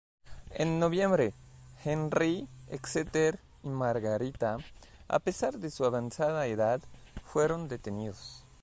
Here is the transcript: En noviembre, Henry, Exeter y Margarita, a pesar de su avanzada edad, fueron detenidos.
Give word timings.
En 0.49 0.79
noviembre, 0.79 1.31
Henry, 1.85 2.47
Exeter 2.69 3.39
y 3.61 3.69
Margarita, 3.69 4.57
a 5.07 5.19
pesar 5.19 5.59
de 5.59 5.69
su 5.69 5.85
avanzada 5.85 6.47
edad, 6.47 6.81
fueron 7.23 7.67
detenidos. 7.67 8.43